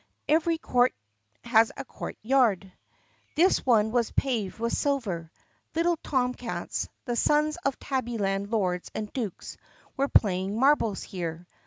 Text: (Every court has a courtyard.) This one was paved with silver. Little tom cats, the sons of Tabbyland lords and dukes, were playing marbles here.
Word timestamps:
(Every 0.27 0.57
court 0.57 0.95
has 1.43 1.71
a 1.77 1.85
courtyard.) 1.85 2.73
This 3.35 3.63
one 3.63 3.91
was 3.91 4.09
paved 4.11 4.57
with 4.57 4.75
silver. 4.75 5.29
Little 5.75 5.97
tom 5.97 6.33
cats, 6.33 6.89
the 7.05 7.15
sons 7.15 7.55
of 7.65 7.77
Tabbyland 7.77 8.51
lords 8.51 8.89
and 8.95 9.13
dukes, 9.13 9.57
were 9.97 10.07
playing 10.07 10.59
marbles 10.59 11.03
here. 11.03 11.45